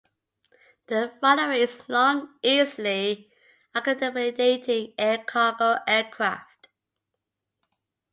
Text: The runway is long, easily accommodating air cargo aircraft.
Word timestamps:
The 0.87 1.13
runway 1.21 1.61
is 1.61 1.87
long, 1.87 2.33
easily 2.41 3.31
accommodating 3.71 4.95
air 4.97 5.19
cargo 5.23 5.77
aircraft. 5.87 6.69